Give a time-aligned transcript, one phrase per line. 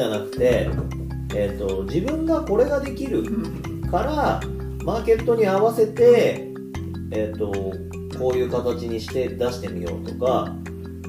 [0.00, 0.70] じゃなくて、
[1.34, 3.22] えー、と自分がこれができる
[3.90, 4.40] から
[4.82, 6.48] マーケットに合わせて、
[7.12, 7.52] えー、と
[8.18, 10.56] こういう形にして出してみようとか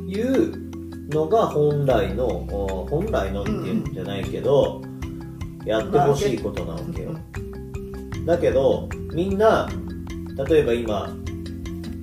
[0.06, 2.28] いうのが本来の
[2.90, 4.82] 本来のっていうんじゃないけど、
[5.66, 7.16] やってほしいことなわけよ。
[8.26, 9.70] だけどみんな
[10.50, 11.08] 例えば今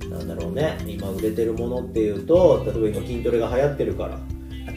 [0.09, 4.19] なんだろうね今売れてるものっていうと例えば今筋トレが流行ってるから、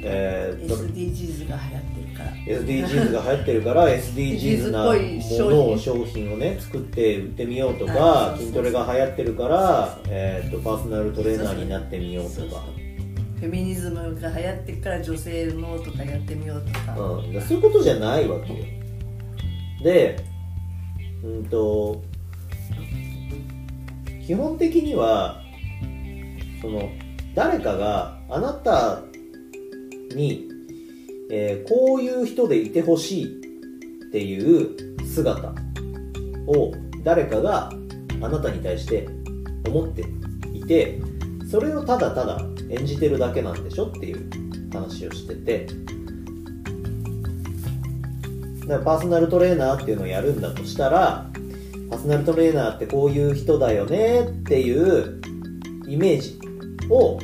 [0.04, 2.32] えー、SDGs が流行ってるから。
[2.46, 4.92] SDGs が流行ってるから SDGs なも
[5.50, 12.62] のを商品をね作って売ってみようとか筋トレが流行ってるから、えー、とパーソナルトレーナーになってみようとか。
[13.38, 18.64] フェミニズムが流行ってるから女性のとかやってみようとか、うん、そういうことじゃないわけよ。
[19.82, 20.16] で
[21.24, 22.00] うんと
[24.24, 25.42] 基本的には
[26.60, 26.88] その
[27.34, 29.00] 誰かがあなた
[30.14, 30.48] に、
[31.30, 33.40] えーこういう人でいてほしい
[34.08, 35.54] っていう姿
[36.46, 37.70] を誰かが
[38.20, 39.08] あなたに対して
[39.66, 40.04] 思って
[40.52, 41.00] いて
[41.50, 44.30] それをただただ演じてるだけなんでしょっていう
[44.72, 45.66] 話をしてて
[48.66, 51.30] だからパーソナルトレーナーっていうのをやるんだとしたら
[51.90, 55.20] パーソナルトレーナーってこういう人だよねっていう
[55.86, 56.38] イメージ
[56.88, 57.18] を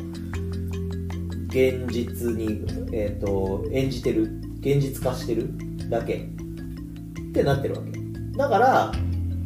[1.49, 4.25] 現実に、えー、と演じてる
[4.61, 5.51] 現実化してる
[5.91, 7.93] だけってなってるわけ。
[8.37, 8.93] だから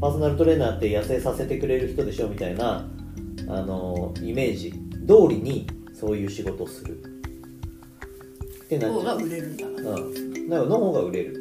[0.00, 2.88] パーソナルトレーナーって痩せさせてくれる人でしょみたいな
[3.48, 4.74] あのイメージ。
[5.02, 6.92] 通りにそういう仕事をする。
[6.92, 9.00] ってなっちゃう。
[9.00, 11.38] 方が売れるんだから、うん、だからの方が売れる。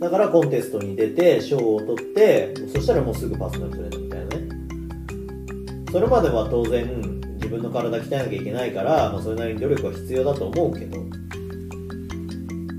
[0.00, 5.92] だからコンテストに出て賞を取ってそしたらもうすぐパーソナルトレーナーみたいなね。
[5.92, 7.13] それまでは当然自
[7.54, 10.98] 分の体鍛えなきゃいけないから、まあ、それなりに努力は必要だと思うけど。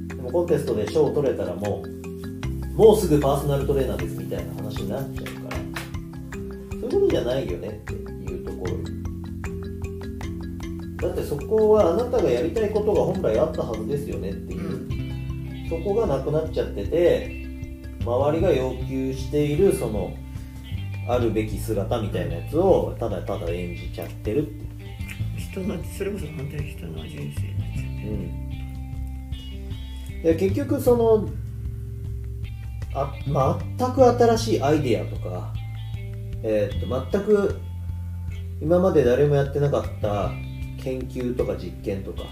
[0.08, 5.58] でもコンテストで賞を取れたらもうもうすぐパーソナルトレーナーですみたいな話になっちゃうから。
[6.72, 8.74] そういうことじゃないよねっていうところ。
[11.08, 17.46] だってそこはあなたがやりたいことが本来あったはずですよねっていう、そこがなくなっちゃってて
[18.04, 20.14] 周りが要求しているその
[21.08, 24.48] あるべき姿みたいなやつをただただ演じちゃってる。
[25.38, 27.90] 人のそれこそ本当に人の人生になっちゃって
[30.16, 31.30] うん、で結局その
[32.94, 33.14] あ
[33.78, 35.54] 全く新しいアイデアとか、
[36.44, 37.60] えーっと全く
[38.62, 40.32] 今まで誰もやってなかった
[40.82, 42.24] 研究とか実験とか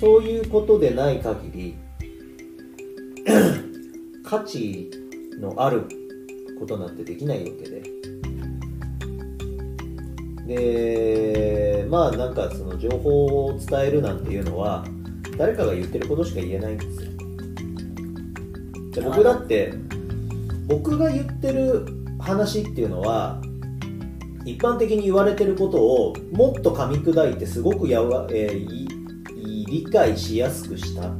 [0.00, 1.76] そういうことでない限り
[4.24, 4.90] 価値
[5.40, 5.84] のある
[6.58, 7.82] ことなんてできないわけで。
[10.46, 14.82] でまあなんかその情報を伝えるなんていうのは
[15.36, 17.10] 誰かが言ってることしか言えないんですよ。
[18.92, 19.74] で僕だって
[20.66, 21.86] 僕が言ってる
[22.18, 23.42] 話っていうのは
[24.44, 28.98] 一般的に言われてることをもっと噛み砕いてすごくやわ、えー
[29.68, 31.12] 理解しやすくした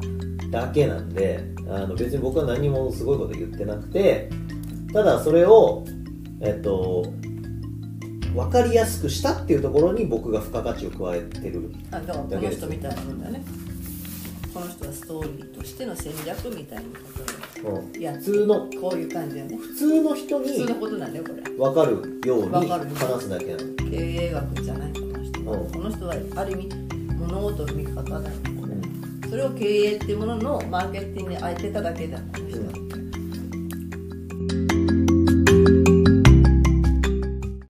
[0.51, 4.31] だけなんであの別に僕は何もすごいこと言ってなくて
[4.93, 5.85] ただそれを
[6.41, 7.13] えっと
[8.35, 13.43] 分かりやすくしたっていうところに僕が付加価値を加えてるあだからこの人みたいなもんだね。
[14.55, 16.89] この人はストーリーとしての戦略みたいなこ
[17.63, 19.57] とをや普通のこういう感じだよね。
[19.57, 21.43] 普通の人に普通のことなんだよこれ。
[21.43, 23.59] 分かるように話すだけなの。
[23.91, 25.71] 経営学じゃないこの人は、うん。
[25.71, 26.69] この人はある意味
[27.19, 28.23] 物事の見方だよ
[28.61, 29.29] これ。
[29.31, 32.88] それを経営っていうもののマーケティングに当てただけだこの人は、